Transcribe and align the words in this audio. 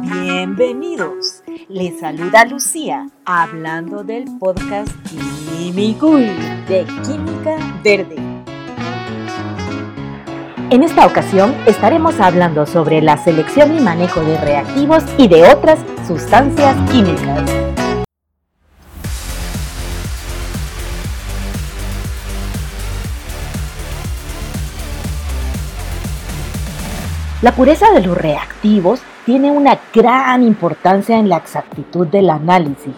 Bienvenidos. 0.00 1.42
Les 1.68 1.98
saluda 2.00 2.44
Lucía 2.44 3.08
hablando 3.24 4.04
del 4.04 4.24
podcast 4.38 4.88
Químico 5.08 6.16
de 6.16 6.86
Química 7.04 7.56
Verde. 7.82 8.16
En 10.70 10.82
esta 10.82 11.06
ocasión 11.06 11.54
estaremos 11.66 12.18
hablando 12.20 12.66
sobre 12.66 13.02
la 13.02 13.16
selección 13.16 13.76
y 13.76 13.80
manejo 13.80 14.20
de 14.20 14.38
reactivos 14.38 15.04
y 15.18 15.28
de 15.28 15.44
otras 15.44 15.78
sustancias 16.06 16.76
químicas. 16.90 17.50
La 27.44 27.52
pureza 27.52 27.90
de 27.90 28.00
los 28.00 28.16
reactivos 28.16 29.02
tiene 29.26 29.50
una 29.50 29.78
gran 29.92 30.42
importancia 30.42 31.18
en 31.18 31.28
la 31.28 31.36
exactitud 31.36 32.06
del 32.06 32.30
análisis. 32.30 32.94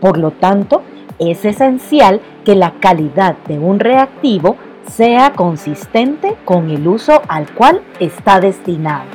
Por 0.00 0.18
lo 0.18 0.30
tanto, 0.30 0.84
es 1.18 1.44
esencial 1.44 2.20
que 2.44 2.54
la 2.54 2.74
calidad 2.78 3.36
de 3.48 3.58
un 3.58 3.80
reactivo 3.80 4.56
sea 4.88 5.32
consistente 5.32 6.36
con 6.44 6.70
el 6.70 6.86
uso 6.86 7.22
al 7.26 7.52
cual 7.54 7.82
está 7.98 8.38
destinado. 8.38 9.06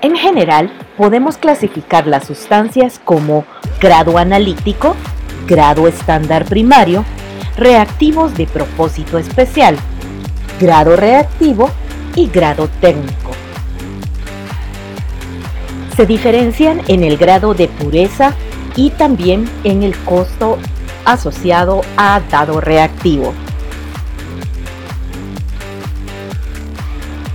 En 0.00 0.16
general, 0.16 0.72
podemos 0.96 1.36
clasificar 1.36 2.06
las 2.06 2.24
sustancias 2.24 2.98
como 3.04 3.44
grado 3.78 4.16
analítico, 4.16 4.96
grado 5.46 5.86
estándar 5.86 6.46
primario, 6.46 7.04
reactivos 7.58 8.34
de 8.38 8.46
propósito 8.46 9.18
especial, 9.18 9.76
grado 10.58 10.96
reactivo 10.96 11.68
y 12.16 12.28
grado 12.28 12.70
técnico 12.80 13.23
se 15.96 16.06
diferencian 16.06 16.80
en 16.88 17.04
el 17.04 17.16
grado 17.16 17.54
de 17.54 17.68
pureza 17.68 18.34
y 18.76 18.90
también 18.90 19.48
en 19.62 19.82
el 19.82 19.96
costo 19.98 20.58
asociado 21.04 21.82
a 21.96 22.20
dado 22.30 22.60
reactivo. 22.60 23.32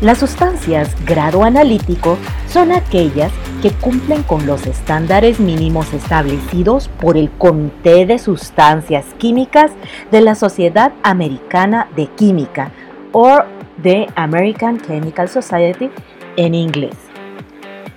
Las 0.01 0.19
sustancias 0.19 0.95
grado 1.05 1.43
analítico 1.43 2.17
son 2.47 2.71
aquellas 2.71 3.31
que 3.61 3.71
cumplen 3.71 4.23
con 4.23 4.45
los 4.45 4.65
estándares 4.65 5.41
mínimos 5.41 5.93
establecidos 5.93 6.87
por 7.01 7.17
el 7.17 7.29
Comité 7.31 8.05
de 8.05 8.17
Sustancias 8.17 9.05
Químicas 9.17 9.71
de 10.09 10.21
la 10.21 10.35
Sociedad 10.35 10.93
Americana 11.03 11.89
de 11.97 12.07
Química 12.07 12.71
o 13.11 13.39
de 13.77 14.07
American 14.15 14.79
Chemical 14.79 15.27
Society 15.27 15.89
en 16.37 16.55
inglés 16.55 17.08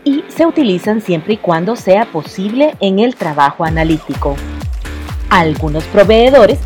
y 0.05 0.25
se 0.28 0.47
utilizan 0.47 1.00
siempre 1.00 1.34
y 1.34 1.36
cuando 1.36 1.77
sea 1.77 2.06
posible 2.06 2.75
en 2.81 2.98
el 2.98 3.17
trabajo 3.17 3.64
analítico. 3.64 4.36
Algunos 5.31 5.84
proveedores 5.84 6.58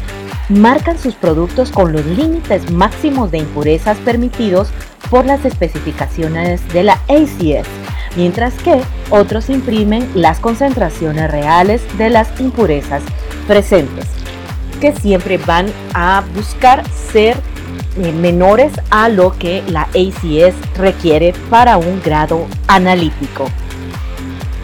marcan 0.48 0.98
sus 0.98 1.14
productos 1.14 1.70
con 1.70 1.92
los 1.92 2.04
límites 2.06 2.70
máximos 2.70 3.30
de 3.30 3.38
impurezas 3.38 3.96
permitidos 3.98 4.68
por 5.10 5.24
las 5.24 5.44
especificaciones 5.44 6.66
de 6.72 6.82
la 6.84 6.94
ACS, 7.08 7.68
mientras 8.16 8.54
que 8.54 8.80
otros 9.10 9.50
imprimen 9.50 10.08
las 10.14 10.40
concentraciones 10.40 11.30
reales 11.30 11.82
de 11.98 12.10
las 12.10 12.40
impurezas 12.40 13.02
presentes, 13.46 14.06
que 14.80 14.92
siempre 14.92 15.38
van 15.38 15.66
a 15.94 16.24
buscar 16.34 16.82
ser 17.12 17.36
eh, 17.96 18.12
menores 18.12 18.72
a 18.90 19.08
lo 19.08 19.36
que 19.38 19.62
la 19.68 19.82
ACS 19.82 20.54
requiere 20.76 21.34
para 21.50 21.76
un 21.76 22.00
grado 22.02 22.46
analítico. 22.68 23.46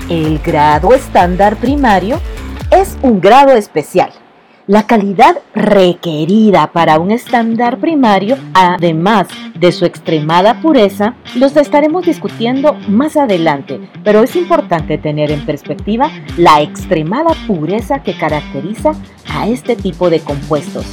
El 0.09 0.39
grado 0.41 0.95
estándar 0.95 1.57
primario 1.57 2.21
es 2.71 2.97
un 3.03 3.21
grado 3.21 3.53
especial. 3.53 4.11
La 4.69 4.87
calidad 4.87 5.39
requerida 5.55 6.71
para 6.73 7.01
un 7.01 7.11
estándar 7.11 7.79
primario, 7.79 8.39
además 8.55 9.27
de 9.59 9.73
su 9.73 9.85
extremada 9.85 10.61
pureza, 10.61 11.15
los 11.35 11.57
estaremos 11.57 12.07
discutiendo 12.07 12.75
más 12.89 13.17
adelante, 13.17 13.81
pero 14.05 14.23
es 14.23 14.37
importante 14.37 14.99
tener 14.99 15.33
en 15.33 15.45
perspectiva 15.45 16.11
la 16.37 16.63
extremada 16.63 17.35
pureza 17.49 18.05
que 18.05 18.17
caracteriza 18.17 18.93
a 19.35 19.49
este 19.49 19.75
tipo 19.75 20.11
de 20.11 20.21
compuestos. 20.21 20.87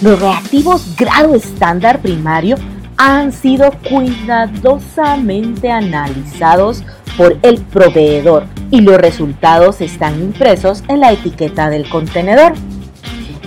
Los 0.00 0.18
reactivos 0.18 0.96
grado 0.96 1.34
estándar 1.34 2.00
primario 2.00 2.56
han 2.96 3.32
sido 3.32 3.70
cuidadosamente 3.86 5.70
analizados 5.70 6.82
por 7.18 7.36
el 7.42 7.60
proveedor 7.60 8.46
y 8.70 8.80
los 8.80 8.96
resultados 8.96 9.82
están 9.82 10.18
impresos 10.18 10.82
en 10.88 11.00
la 11.00 11.12
etiqueta 11.12 11.68
del 11.68 11.86
contenedor. 11.86 12.54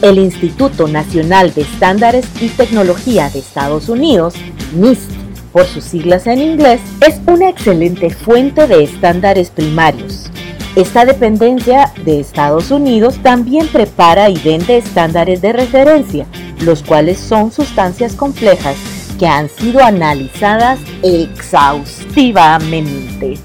El 0.04 0.20
Instituto 0.20 0.88
Nacional 0.88 1.52
de 1.56 1.62
Estándares 1.62 2.28
y 2.40 2.50
Tecnología 2.50 3.32
de 3.32 3.40
Estados 3.40 3.90
Unidos, 3.90 4.36
NIST 4.76 5.12
por 5.52 5.66
sus 5.66 5.84
siglas 5.84 6.28
en 6.28 6.40
inglés, 6.40 6.82
es 7.02 7.20
una 7.26 7.50
excelente 7.50 8.12
fuente 8.12 8.68
de 8.68 8.84
estándares 8.84 9.50
primarios. 9.50 10.30
Esta 10.76 11.06
dependencia 11.06 11.94
de 12.04 12.20
Estados 12.20 12.70
Unidos 12.70 13.18
también 13.24 13.68
prepara 13.68 14.30
y 14.30 14.38
vende 14.38 14.78
estándares 14.78 15.42
de 15.42 15.54
referencia 15.54 16.26
los 16.66 16.84
cuales 16.84 17.20
son 17.20 17.52
sustancias 17.52 18.16
complejas 18.16 18.78
que 19.20 19.28
han 19.28 19.50
sido 19.50 19.84
analizadas 19.84 20.80
exhaustivamente. 21.04 23.38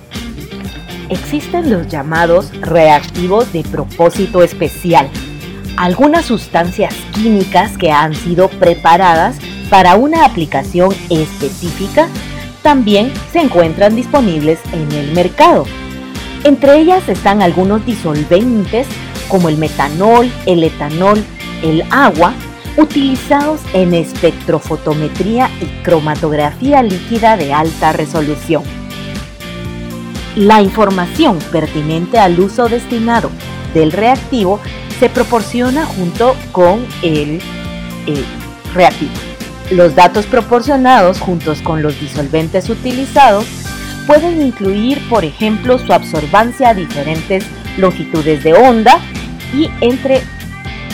Existen 1.11 1.71
los 1.71 1.89
llamados 1.89 2.51
reactivos 2.61 3.53
de 3.53 3.63
propósito 3.63 4.43
especial, 4.43 5.09
algunas 5.77 6.25
sustancias 6.27 6.95
químicas 7.15 7.77
que 7.79 7.93
han 7.93 8.15
sido 8.15 8.49
preparadas 8.49 9.37
para 9.71 9.97
una 9.97 10.25
aplicación 10.25 10.95
específica 11.09 12.09
también 12.63 13.13
se 13.33 13.41
encuentran 13.41 13.95
disponibles 13.95 14.59
en 14.73 14.91
el 14.93 15.13
mercado. 15.13 15.65
Entre 16.45 16.81
ellas 16.81 17.09
están 17.09 17.43
algunos 17.43 17.85
disolventes 17.87 18.87
como 19.29 19.49
el 19.49 19.57
metanol, 19.57 20.31
el 20.47 20.65
etanol, 20.65 21.23
el 21.63 21.85
agua 21.91 22.35
utilizados 22.79 23.61
en 23.73 23.93
espectrofotometría 23.93 25.51
y 25.61 25.67
cromatografía 25.83 26.81
líquida 26.83 27.37
de 27.37 27.53
alta 27.53 27.93
resolución. 27.93 28.63
La 30.37 30.63
información 30.63 31.41
pertinente 31.51 32.21
al 32.21 32.39
uso 32.39 32.69
destinado 32.69 33.31
del 33.75 33.91
reactivo 33.91 34.61
se 35.01 35.11
proporciona 35.11 35.85
junto 35.85 36.37
con 36.53 36.87
el, 37.03 37.43
reactivo. 38.75 39.13
Los 39.73 39.97
datos 39.97 40.27
proporcionados 40.27 41.19
juntos 41.19 41.61
con 41.63 41.83
los 41.83 41.99
disolventes 42.01 42.71
utilizados 42.71 43.45
pueden 44.07 44.41
incluir, 44.41 45.07
por 45.09 45.25
ejemplo, 45.25 45.79
su 45.79 45.93
absorbancia 45.93 46.71
a 46.71 46.75
diferentes 46.75 47.45
longitudes 47.77 48.45
de 48.45 48.55
onda 48.55 49.01
y 49.53 49.69
entre 49.81 50.23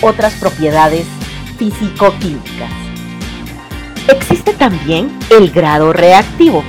otras 0.01 0.33
propiedades 0.35 1.07
físico-químicas. 1.59 2.71
Existe 4.09 4.53
también 4.55 5.17
el 5.31 5.51
grado 5.51 5.93
reactivo, 5.93 6.63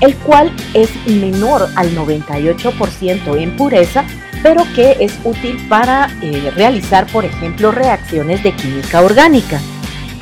el 0.00 0.16
cual 0.16 0.52
es 0.74 0.90
menor 1.06 1.68
al 1.76 1.94
98% 1.94 3.40
en 3.40 3.56
pureza, 3.56 4.04
pero 4.42 4.64
que 4.74 4.96
es 5.00 5.18
útil 5.24 5.56
para 5.68 6.08
eh, 6.22 6.50
realizar, 6.54 7.06
por 7.06 7.24
ejemplo, 7.24 7.70
reacciones 7.70 8.42
de 8.42 8.52
química 8.52 9.00
orgánica. 9.02 9.60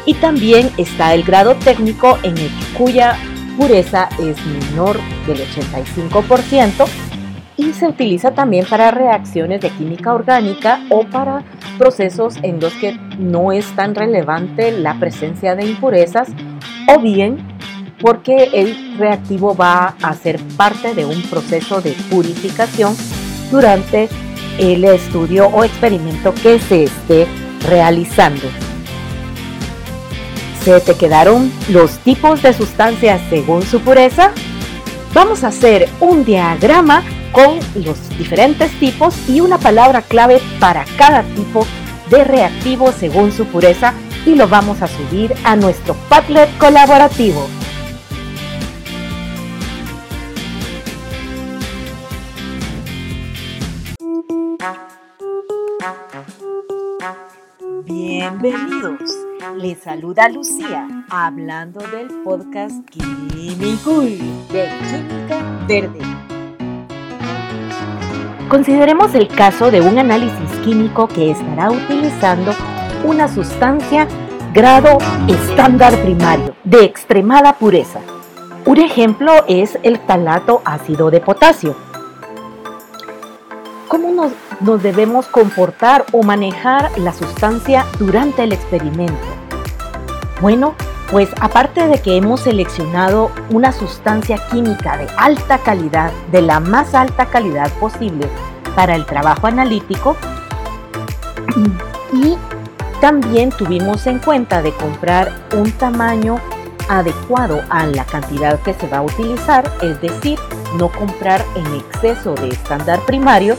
Y 0.07 0.15
también 0.15 0.71
está 0.77 1.15
el 1.15 1.23
grado 1.23 1.55
técnico 1.57 2.19
en 2.23 2.37
el 2.37 2.51
cuya 2.77 3.17
pureza 3.57 4.09
es 4.19 4.37
menor 4.47 4.99
del 5.27 5.39
85% 5.39 6.87
y 7.57 7.73
se 7.73 7.87
utiliza 7.87 8.33
también 8.33 8.67
para 8.67 8.91
reacciones 8.91 9.61
de 9.61 9.71
química 9.71 10.13
orgánica 10.13 10.81
o 10.91 11.05
para 11.05 11.45
procesos 11.79 12.37
en 12.43 12.61
los 12.61 12.73
que 12.75 12.99
no 13.19 13.53
es 13.53 13.67
tan 13.77 13.95
relevante 13.95 14.73
la 14.73 14.99
presencia 14.99 15.55
de 15.55 15.67
impurezas 15.67 16.29
o 16.89 17.01
bien 17.01 17.55
porque 18.01 18.51
el 18.53 18.99
reactivo 18.99 19.57
va 19.57 19.97
a 20.03 20.15
ser 20.15 20.39
parte 20.57 20.95
de 20.95 21.05
un 21.05 21.23
proceso 21.23 21.81
de 21.81 21.93
purificación 22.11 22.95
durante 23.51 24.09
el 24.59 24.85
estudio 24.85 25.47
o 25.49 25.65
experimento 25.65 26.35
que 26.35 26.59
se 26.59 26.85
esté 26.85 27.27
realizando. 27.67 28.47
¿Se 30.63 30.81
te 30.81 30.95
quedaron 30.95 31.53
los 31.69 31.99
tipos 31.99 32.43
de 32.43 32.53
sustancias 32.55 33.21
según 33.29 33.63
su 33.63 33.81
pureza? 33.81 34.33
Vamos 35.13 35.45
a 35.45 35.49
hacer 35.49 35.89
un 36.01 36.25
diagrama 36.25 37.03
con 37.35 37.59
los 37.85 38.17
diferentes 38.17 38.71
tipos 38.79 39.29
y 39.29 39.41
una 39.41 39.59
palabra 39.59 40.03
clave 40.03 40.41
para 40.61 40.85
cada 40.97 41.25
tipo 41.35 41.67
de 42.09 42.23
reactivo 42.23 42.93
según 42.93 43.33
su 43.33 43.45
pureza 43.47 43.93
y 44.25 44.37
lo 44.37 44.47
vamos 44.47 44.81
a 44.81 44.87
subir 44.87 45.35
a 45.45 45.57
nuestro 45.57 45.95
Padlet 46.09 46.49
colaborativo. 46.59 47.47
Bienvenidos. 57.85 59.01
Les 59.57 59.79
saluda 59.79 60.29
Lucía 60.29 60.87
hablando 61.11 61.81
del 61.81 62.09
podcast 62.23 62.89
Química 62.89 63.83
Cool 63.85 64.19
de 64.53 64.69
Química 64.89 65.65
Verde 65.69 66.14
Consideremos 68.49 69.15
el 69.15 69.29
caso 69.29 69.71
de 69.71 69.81
un 69.81 69.99
análisis 69.99 70.51
químico 70.63 71.09
que 71.09 71.31
estará 71.31 71.71
utilizando 71.71 72.53
una 73.03 73.27
sustancia 73.27 74.07
grado 74.53 74.99
estándar 75.29 75.97
primario 76.03 76.55
de 76.63 76.85
extremada 76.85 77.55
pureza. 77.55 78.01
Un 78.67 78.79
ejemplo 78.79 79.33
es 79.49 79.79
el 79.83 79.99
talato 79.99 80.61
ácido 80.65 81.11
de 81.11 81.21
potasio. 81.21 81.75
¿Cómo 83.89 84.13
nos, 84.13 84.33
nos 84.61 84.83
debemos 84.83 85.27
comportar 85.27 86.05
o 86.13 86.23
manejar 86.23 86.91
la 86.99 87.13
sustancia 87.13 87.87
durante 87.99 88.45
el 88.45 88.53
experimento? 88.53 89.27
Bueno, 90.41 90.75
pues 91.11 91.29
aparte 91.41 91.87
de 91.87 92.01
que 92.01 92.17
hemos 92.17 92.41
seleccionado 92.41 93.31
una 93.51 93.73
sustancia 93.73 94.39
química 94.51 94.97
de 94.97 95.07
alta 95.17 95.59
calidad, 95.59 96.13
de 96.33 96.43
la 96.43 96.61
más 96.61 96.95
alta 96.95 97.27
calidad 97.27 97.71
posible 97.79 98.29
para 98.75 98.95
el 98.95 99.07
trabajo 99.07 99.47
analítico, 99.47 100.17
y 102.13 102.37
también 103.01 103.51
tuvimos 103.51 104.07
en 104.07 104.19
cuenta 104.19 104.63
de 104.63 104.73
comprar 104.73 105.33
un 105.55 105.71
tamaño 105.73 106.41
adecuado 106.89 107.63
a 107.71 107.87
la 107.87 108.05
cantidad 108.05 108.61
que 108.61 108.75
se 108.75 108.87
va 108.89 108.99
a 108.99 109.03
utilizar, 109.03 109.71
es 109.83 110.01
decir, 110.01 110.39
no 110.79 110.91
comprar 110.91 111.45
en 111.55 111.67
exceso 111.75 112.35
de 112.35 112.49
estándar 112.49 113.01
primario 113.07 113.57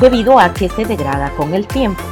debido 0.00 0.38
a 0.38 0.52
que 0.52 0.68
se 0.68 0.84
degrada 0.84 1.30
con 1.36 1.54
el 1.54 1.66
tiempo. 1.66 2.02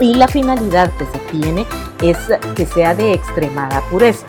Y 0.00 0.14
la 0.14 0.28
finalidad 0.28 0.90
que 0.98 1.06
se 1.06 1.18
tiene 1.30 1.66
es 2.02 2.18
que 2.54 2.66
sea 2.66 2.94
de 2.94 3.12
extremada 3.12 3.80
pureza, 3.90 4.26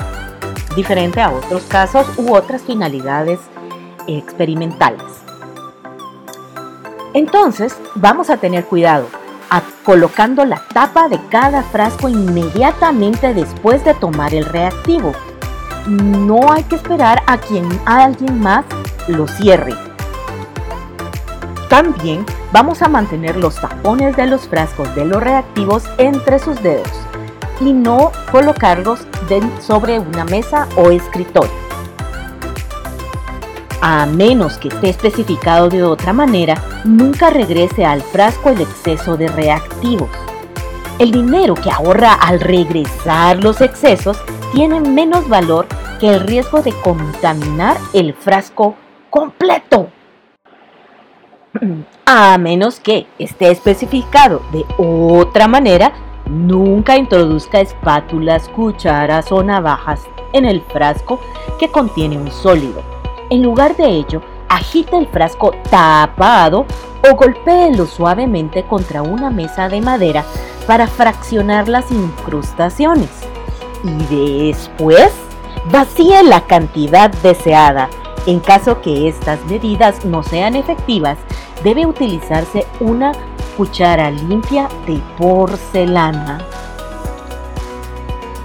diferente 0.75 1.21
a 1.21 1.31
otros 1.31 1.63
casos 1.63 2.06
u 2.17 2.33
otras 2.33 2.62
finalidades 2.62 3.39
experimentales. 4.07 5.03
Entonces, 7.13 7.75
vamos 7.95 8.29
a 8.29 8.38
tener 8.38 8.65
cuidado 8.65 9.07
colocando 9.83 10.45
la 10.45 10.62
tapa 10.73 11.07
de 11.07 11.19
cada 11.29 11.63
frasco 11.63 12.09
inmediatamente 12.09 13.33
después 13.33 13.83
de 13.85 13.94
tomar 13.94 14.33
el 14.33 14.45
reactivo. 14.45 15.13
No 15.88 16.51
hay 16.51 16.63
que 16.63 16.75
esperar 16.75 17.21
a 17.27 17.38
quien 17.38 17.68
alguien 17.85 18.39
más 18.39 18.65
lo 19.07 19.27
cierre. 19.27 19.75
También 21.69 22.25
vamos 22.56 22.81
a 22.81 22.88
mantener 22.88 23.36
los 23.36 23.56
tapones 23.56 24.16
de 24.16 24.28
los 24.28 24.48
frascos 24.48 24.96
de 24.96 25.04
los 25.04 25.22
reactivos 25.22 25.84
entre 25.98 26.40
sus 26.40 26.63
dedos 26.63 26.88
y 27.60 27.74
no 27.74 28.13
colocarlos 28.31 29.06
sobre 29.60 30.00
una 30.00 30.24
mesa 30.24 30.66
o 30.78 30.90
escritorio. 30.90 31.52
A 33.81 34.06
menos 34.06 34.57
que 34.57 34.69
esté 34.69 34.88
especificado 34.88 35.68
de 35.68 35.84
otra 35.84 36.13
manera, 36.13 36.56
nunca 36.86 37.30
regrese 37.30 37.84
al 37.84 38.02
frasco 38.02 38.52
el 38.52 38.62
exceso 38.62 39.18
de 39.18 39.28
reactivos. 39.28 40.10
El 40.98 41.12
dinero 41.12 41.56
que 41.56 41.69
ahorra 41.69 42.13
al 42.13 42.40
regresar 42.40 43.44
los 43.44 43.60
excesos 43.60 44.18
tiene 44.54 44.80
menos 44.80 45.28
valor 45.28 45.68
que 46.00 46.07
el 46.07 46.22
riesgo 46.22 46.62
de 46.62 46.72
contaminar 46.72 47.75
el 47.92 48.13
frasco 48.13 48.75
completo. 49.10 49.90
A 52.06 52.38
menos 52.38 52.80
que 52.80 53.07
esté 53.18 53.52
especificado 53.52 54.42
de 54.52 54.66
otra 54.78 55.48
manera, 55.48 55.94
nunca 56.30 56.98
introduzca 56.98 57.60
espátulas, 57.60 58.48
cucharas 58.50 59.31
o 59.31 59.44
navajas 59.44 60.02
en 60.34 60.46
el 60.46 60.62
frasco 60.62 61.19
que 61.60 61.69
contiene 61.69 62.18
un 62.18 62.31
sólido. 62.31 62.81
En 63.30 63.42
lugar 63.42 63.75
de 63.75 63.88
ello, 63.88 64.22
agite 64.50 64.98
el 64.98 65.07
frasco 65.07 65.52
tapado 65.69 66.66
o 67.10 67.16
golpéelo 67.16 67.86
suavemente 67.86 68.63
contra 68.63 69.02
una 69.02 69.30
mesa 69.30 69.69
de 69.69 69.81
madera 69.81 70.24
para 70.68 70.88
fraccionar 70.88 71.68
las 71.68 71.92
incrustaciones. 71.92 73.10
Y 73.84 74.48
después, 74.50 75.12
vacíe 75.72 76.24
la 76.24 76.42
cantidad 76.42 77.12
deseada. 77.24 77.90
En 78.25 78.40
caso 78.40 78.81
que 78.81 79.07
estas 79.07 79.44
medidas 79.46 80.04
no 80.04 80.24
sean 80.24 80.56
efectivas, 80.56 81.18
debe 81.65 81.88
utilizarse 81.88 82.67
una 82.79 83.12
cuchara 83.57 84.12
limpia 84.12 84.69
de 84.85 85.01
porcelana. 85.17 86.38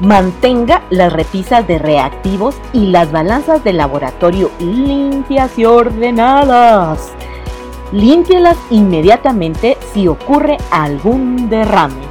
Mantenga 0.01 0.83
las 0.89 1.13
repisas 1.13 1.69
de 1.69 1.79
reactivos 1.79 2.57
y 2.73 2.87
las 2.87 3.13
balanzas 3.13 3.63
de 3.63 3.75
laboratorio 3.75 4.51
limpias 4.59 5.59
y 5.59 5.67
ordenadas. 5.67 7.13
Límpielas 7.93 8.57
inmediatamente 8.71 9.77
si 9.93 10.09
ocurre 10.09 10.57
algún 10.71 11.51
derrame. 11.51 12.09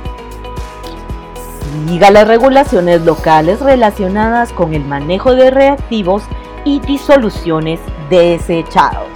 Siga 1.88 2.12
las 2.12 2.27
regulaciones 2.27 3.01
locales 3.01 3.62
relacionadas 3.62 4.53
con 4.53 4.75
el 4.75 4.85
manejo 4.85 5.33
de 5.33 5.50
reactivos 5.50 6.21
y 6.65 6.79
disoluciones 6.81 7.79
desechados. 8.12 9.08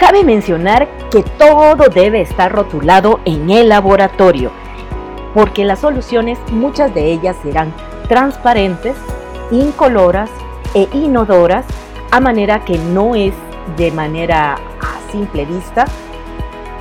Cabe 0.00 0.24
mencionar 0.24 0.88
que 1.10 1.22
todo 1.22 1.88
debe 1.88 2.22
estar 2.22 2.50
rotulado 2.50 3.20
en 3.24 3.50
el 3.50 3.68
laboratorio 3.68 4.50
porque 5.34 5.64
las 5.64 5.80
soluciones, 5.80 6.38
muchas 6.50 6.92
de 6.94 7.12
ellas 7.12 7.36
serán 7.42 7.72
transparentes, 8.08 8.96
incoloras 9.50 10.30
e 10.74 10.88
inodoras, 10.92 11.64
a 12.10 12.20
manera 12.20 12.64
que 12.64 12.78
no 12.78 13.14
es 13.14 13.32
de 13.76 13.92
manera 13.92 14.54
a 14.54 15.12
simple 15.12 15.44
vista, 15.44 15.84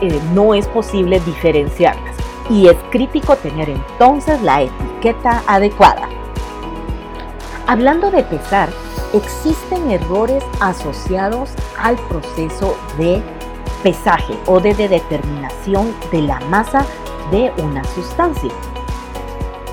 eh, 0.01 0.19
no 0.33 0.53
es 0.53 0.67
posible 0.67 1.19
diferenciarlas. 1.19 2.15
Y 2.49 2.67
es 2.67 2.77
crítico 2.89 3.35
tener 3.35 3.69
entonces 3.69 4.41
la 4.41 4.63
etiqueta 4.63 5.43
adecuada. 5.45 6.09
Hablando 7.67 8.09
de 8.09 8.23
pesar, 8.23 8.69
existen 9.13 9.91
errores 9.91 10.43
asociados 10.59 11.49
al 11.77 11.95
proceso 12.07 12.77
de 12.97 13.21
pesaje 13.83 14.37
o 14.45 14.59
de 14.59 14.73
determinación 14.73 15.93
de 16.11 16.21
la 16.21 16.39
masa 16.41 16.85
de 17.31 17.51
una 17.63 17.83
sustancia. 17.83 18.51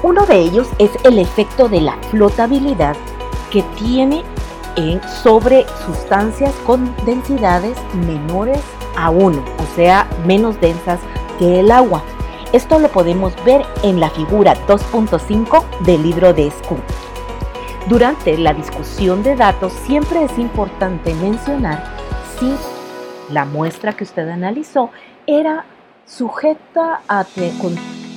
Uno 0.02 0.26
de 0.26 0.38
ellos 0.38 0.68
es 0.78 0.90
el 1.04 1.18
efecto 1.18 1.68
de 1.68 1.80
la 1.80 1.96
flotabilidad 2.10 2.96
que 3.50 3.62
tiene 3.78 4.22
en, 4.76 5.00
sobre 5.22 5.66
sustancias 5.86 6.54
con 6.66 6.94
densidades 7.04 7.76
menores 7.94 8.60
a 8.96 9.10
1, 9.10 9.38
o 9.38 9.74
sea, 9.74 10.08
menos 10.26 10.60
densas 10.60 11.00
que 11.38 11.60
el 11.60 11.70
agua. 11.70 12.02
Esto 12.52 12.78
lo 12.78 12.88
podemos 12.88 13.34
ver 13.44 13.62
en 13.82 14.00
la 14.00 14.10
figura 14.10 14.54
2.5 14.66 15.64
del 15.80 16.02
libro 16.02 16.32
de 16.32 16.50
Scoop. 16.50 16.80
Durante 17.88 18.36
la 18.36 18.52
discusión 18.52 19.22
de 19.22 19.36
datos 19.36 19.72
siempre 19.72 20.24
es 20.24 20.36
importante 20.38 21.14
mencionar 21.14 21.84
si 22.36 22.52
la 23.32 23.44
muestra 23.44 23.92
que 23.92 24.02
usted 24.02 24.28
analizó 24.28 24.90
era 25.24 25.64
sujeta 26.04 27.00
a, 27.06 27.24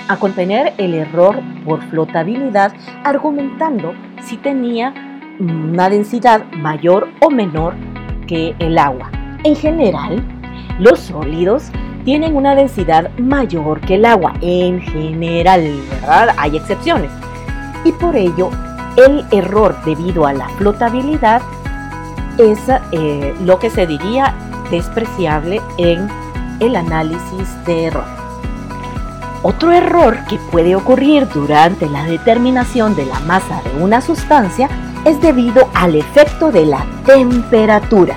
a 0.08 0.16
contener 0.16 0.74
el 0.76 0.94
error 0.94 1.40
por 1.64 1.80
flotabilidad, 1.88 2.72
argumentando 3.04 3.94
si 4.24 4.36
tenía 4.38 4.92
una 5.38 5.88
densidad 5.88 6.50
mayor 6.50 7.08
o 7.20 7.30
menor 7.30 7.74
que 8.26 8.56
el 8.58 8.76
agua. 8.76 9.08
En 9.44 9.54
general, 9.54 10.20
los 10.80 10.98
sólidos 10.98 11.70
tienen 12.04 12.34
una 12.34 12.56
densidad 12.56 13.08
mayor 13.18 13.80
que 13.82 13.94
el 13.94 14.04
agua. 14.04 14.34
En 14.40 14.80
general, 14.80 15.80
¿verdad? 15.90 16.34
Hay 16.38 16.56
excepciones. 16.56 17.12
Y 17.84 17.92
por 17.92 18.16
ello, 18.16 18.50
el 18.96 19.24
error 19.30 19.76
debido 19.84 20.26
a 20.26 20.32
la 20.32 20.48
flotabilidad 20.50 21.42
es 22.38 22.58
eh, 22.92 23.34
lo 23.44 23.58
que 23.58 23.70
se 23.70 23.86
diría 23.86 24.34
despreciable 24.70 25.60
en 25.78 26.08
el 26.60 26.76
análisis 26.76 27.64
de 27.66 27.86
error. 27.86 28.20
Otro 29.42 29.72
error 29.72 30.18
que 30.28 30.38
puede 30.50 30.76
ocurrir 30.76 31.26
durante 31.28 31.88
la 31.88 32.04
determinación 32.04 32.94
de 32.94 33.06
la 33.06 33.18
masa 33.20 33.62
de 33.62 33.82
una 33.82 34.00
sustancia 34.00 34.68
es 35.04 35.20
debido 35.22 35.68
al 35.74 35.94
efecto 35.94 36.52
de 36.52 36.66
la 36.66 36.84
temperatura. 37.06 38.16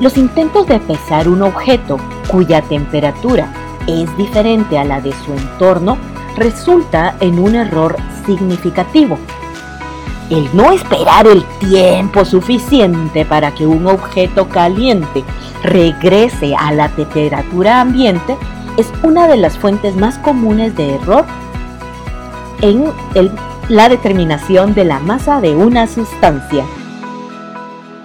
Los 0.00 0.16
intentos 0.16 0.66
de 0.66 0.78
pesar 0.78 1.28
un 1.28 1.42
objeto 1.42 1.98
cuya 2.28 2.62
temperatura 2.62 3.46
es 3.86 4.14
diferente 4.16 4.78
a 4.78 4.84
la 4.84 5.00
de 5.00 5.12
su 5.12 5.32
entorno 5.32 5.98
resulta 6.36 7.16
en 7.20 7.38
un 7.38 7.54
error 7.54 7.96
significativo. 8.24 9.18
El 10.30 10.48
no 10.56 10.72
esperar 10.72 11.26
el 11.26 11.44
tiempo 11.60 12.24
suficiente 12.24 13.24
para 13.24 13.52
que 13.54 13.66
un 13.66 13.86
objeto 13.86 14.48
caliente 14.48 15.22
regrese 15.62 16.54
a 16.56 16.72
la 16.72 16.88
temperatura 16.88 17.80
ambiente 17.80 18.36
es 18.76 18.92
una 19.02 19.28
de 19.28 19.36
las 19.36 19.56
fuentes 19.56 19.94
más 19.96 20.18
comunes 20.18 20.74
de 20.76 20.96
error 20.96 21.24
en 22.60 22.86
la 23.68 23.88
determinación 23.88 24.74
de 24.74 24.84
la 24.84 24.98
masa 24.98 25.40
de 25.40 25.54
una 25.54 25.86
sustancia. 25.86 26.64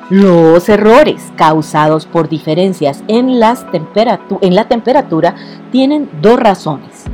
Los 0.09 0.67
errores 0.67 1.31
causados 1.37 2.05
por 2.05 2.27
diferencias 2.27 3.01
en, 3.07 3.39
la 3.39 3.55
temperatura 4.67 5.35
tienen 5.71 6.09
dos 6.21 6.37
razones. 6.37 7.05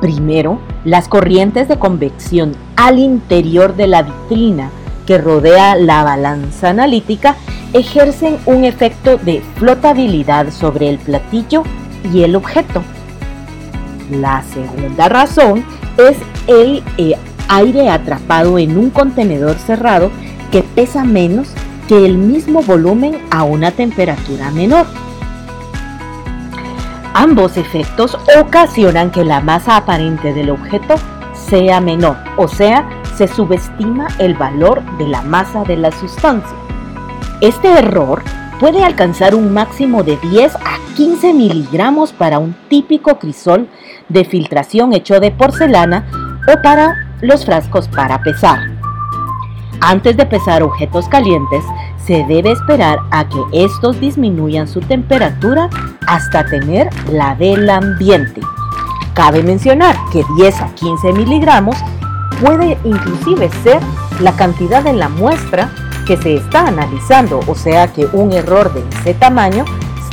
Primero, 0.00 0.58
las 0.88 1.06
corrientes 1.06 1.68
de 1.68 1.78
convección 1.78 2.56
al 2.76 2.98
interior 2.98 3.76
de 3.76 3.86
la 3.86 4.02
vitrina 4.02 4.70
que 5.06 5.18
rodea 5.18 5.74
la 5.76 6.02
balanza 6.02 6.70
analítica 6.70 7.36
ejercen 7.74 8.38
un 8.46 8.64
efecto 8.64 9.18
de 9.18 9.42
flotabilidad 9.56 10.50
sobre 10.50 10.88
el 10.88 10.98
platillo 10.98 11.62
y 12.12 12.22
el 12.22 12.36
objeto. 12.36 12.82
La 14.10 14.42
segunda 14.54 15.10
razón 15.10 15.62
es 15.98 16.16
el 16.46 16.82
eh, 16.96 17.16
aire 17.48 17.90
atrapado 17.90 18.58
en 18.58 18.78
un 18.78 18.88
contenedor 18.88 19.56
cerrado 19.58 20.10
que 20.50 20.62
pesa 20.62 21.04
menos 21.04 21.48
que 21.86 22.06
el 22.06 22.16
mismo 22.16 22.62
volumen 22.62 23.18
a 23.30 23.42
una 23.42 23.72
temperatura 23.72 24.50
menor. 24.52 24.86
Ambos 27.20 27.56
efectos 27.56 28.16
ocasionan 28.38 29.10
que 29.10 29.24
la 29.24 29.40
masa 29.40 29.76
aparente 29.76 30.32
del 30.32 30.50
objeto 30.50 30.94
sea 31.34 31.80
menor, 31.80 32.16
o 32.36 32.46
sea, 32.46 32.88
se 33.16 33.26
subestima 33.26 34.06
el 34.20 34.34
valor 34.34 34.84
de 34.98 35.08
la 35.08 35.22
masa 35.22 35.64
de 35.64 35.76
la 35.76 35.90
sustancia. 35.90 36.56
Este 37.40 37.72
error 37.72 38.22
puede 38.60 38.84
alcanzar 38.84 39.34
un 39.34 39.52
máximo 39.52 40.04
de 40.04 40.16
10 40.18 40.54
a 40.54 40.78
15 40.94 41.34
miligramos 41.34 42.12
para 42.12 42.38
un 42.38 42.54
típico 42.68 43.18
crisol 43.18 43.68
de 44.08 44.24
filtración 44.24 44.92
hecho 44.92 45.18
de 45.18 45.32
porcelana 45.32 46.08
o 46.46 46.62
para 46.62 46.94
los 47.20 47.44
frascos 47.44 47.88
para 47.88 48.22
pesar. 48.22 48.60
Antes 49.80 50.16
de 50.16 50.24
pesar 50.24 50.62
objetos 50.62 51.08
calientes, 51.08 51.64
se 52.08 52.24
debe 52.24 52.52
esperar 52.52 53.00
a 53.10 53.28
que 53.28 53.38
estos 53.52 54.00
disminuyan 54.00 54.66
su 54.66 54.80
temperatura 54.80 55.68
hasta 56.06 56.46
tener 56.46 56.88
la 57.12 57.34
del 57.34 57.68
ambiente. 57.68 58.40
Cabe 59.12 59.42
mencionar 59.42 59.94
que 60.10 60.24
10 60.38 60.60
a 60.62 60.74
15 60.74 61.12
miligramos 61.12 61.76
puede 62.40 62.78
inclusive 62.82 63.50
ser 63.62 63.78
la 64.20 64.32
cantidad 64.32 64.82
de 64.82 64.94
la 64.94 65.10
muestra 65.10 65.70
que 66.06 66.16
se 66.16 66.36
está 66.36 66.68
analizando, 66.68 67.40
o 67.46 67.54
sea 67.54 67.92
que 67.92 68.06
un 68.14 68.32
error 68.32 68.72
de 68.72 68.82
ese 69.00 69.12
tamaño 69.12 69.66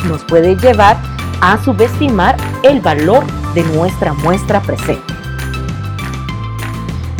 nos 0.05 0.21
puede 0.25 0.57
llevar 0.57 0.97
a 1.39 1.63
subestimar 1.63 2.35
el 2.63 2.81
valor 2.81 3.23
de 3.53 3.63
nuestra 3.63 4.11
muestra 4.15 4.61
presente. 4.61 5.13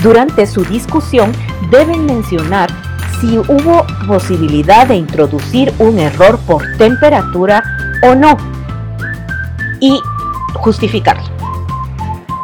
Durante 0.04 0.46
su 0.46 0.66
discusión 0.66 1.32
deben 1.72 2.06
mencionar 2.06 2.70
si 3.26 3.38
hubo 3.40 3.86
posibilidad 4.08 4.88
de 4.88 4.96
introducir 4.96 5.74
un 5.80 5.98
error 5.98 6.40
por 6.46 6.64
temperatura 6.78 7.64
o 8.04 8.14
no 8.14 8.38
y 9.80 10.00
justificarlo. 10.54 11.24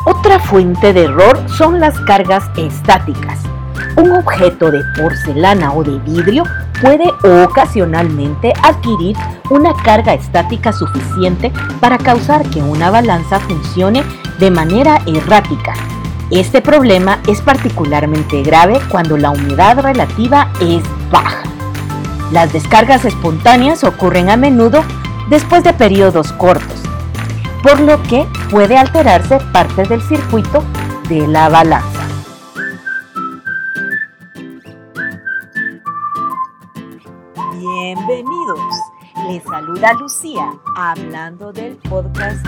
Otra 0.05 0.39
fuente 0.39 0.93
de 0.93 1.03
error 1.03 1.39
son 1.57 1.79
las 1.79 1.99
cargas 2.01 2.49
estáticas. 2.57 3.39
Un 3.95 4.11
objeto 4.11 4.71
de 4.71 4.81
porcelana 4.97 5.73
o 5.73 5.83
de 5.83 5.99
vidrio 5.99 6.43
puede 6.81 7.07
ocasionalmente 7.45 8.51
adquirir 8.63 9.15
una 9.51 9.73
carga 9.75 10.15
estática 10.15 10.73
suficiente 10.73 11.51
para 11.79 11.99
causar 11.99 12.43
que 12.49 12.61
una 12.61 12.89
balanza 12.89 13.39
funcione 13.39 14.03
de 14.39 14.49
manera 14.49 14.99
errática 15.05 15.75
este 16.31 16.61
problema 16.61 17.19
es 17.27 17.41
particularmente 17.41 18.41
grave 18.41 18.79
cuando 18.89 19.17
la 19.17 19.31
humedad 19.31 19.81
relativa 19.81 20.49
es 20.61 20.81
baja. 21.11 21.43
Las 22.31 22.53
descargas 22.53 23.03
espontáneas 23.03 23.83
ocurren 23.83 24.29
a 24.29 24.37
menudo 24.37 24.81
después 25.29 25.65
de 25.65 25.73
periodos 25.73 26.31
cortos, 26.31 26.83
por 27.61 27.81
lo 27.81 28.01
que 28.03 28.25
puede 28.49 28.77
alterarse 28.77 29.39
parte 29.51 29.83
del 29.83 30.01
circuito 30.01 30.63
de 31.09 31.27
la 31.27 31.49
balanza. 31.49 32.07
Bienvenidos, 37.59 38.59
les 39.27 39.43
saluda 39.43 39.91
Lucía 39.99 40.49
hablando 40.77 41.51
del 41.51 41.75
podcast 41.89 42.45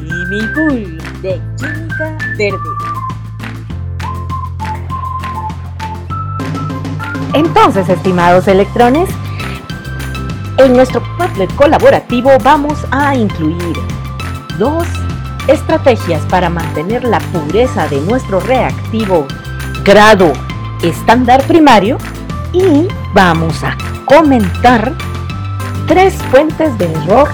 Químico 0.00 0.72
de 1.20 1.40
Química 1.58 2.16
Verde. 2.38 2.95
Entonces, 7.36 7.86
estimados 7.90 8.48
electrones, 8.48 9.10
en 10.56 10.72
nuestro 10.72 11.02
Padlet 11.18 11.54
colaborativo 11.54 12.30
vamos 12.42 12.78
a 12.90 13.14
incluir 13.14 13.76
dos 14.58 14.86
estrategias 15.46 16.24
para 16.30 16.48
mantener 16.48 17.04
la 17.04 17.18
pureza 17.18 17.88
de 17.88 18.00
nuestro 18.00 18.40
reactivo 18.40 19.26
grado 19.84 20.32
estándar 20.82 21.42
primario 21.42 21.98
y 22.54 22.88
vamos 23.12 23.62
a 23.62 23.76
comentar 24.06 24.94
tres 25.86 26.14
fuentes 26.30 26.78
de 26.78 26.90
error 26.90 27.28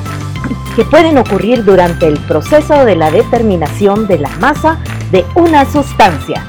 que 0.74 0.82
pueden 0.82 1.16
ocurrir 1.16 1.62
durante 1.64 2.08
el 2.08 2.18
proceso 2.18 2.84
de 2.84 2.96
la 2.96 3.12
determinación 3.12 4.08
de 4.08 4.18
la 4.18 4.30
masa 4.40 4.80
de 5.12 5.24
una 5.36 5.64
sustancia. 5.64 6.44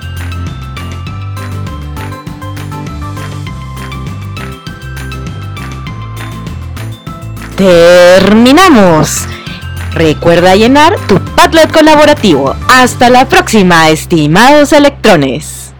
Terminamos. 7.55 9.25
Recuerda 9.91 10.55
llenar 10.55 10.95
tu 11.07 11.19
Padlet 11.35 11.71
colaborativo. 11.71 12.55
Hasta 12.67 13.09
la 13.09 13.27
próxima, 13.27 13.89
estimados 13.89 14.73
electrones. 14.73 15.72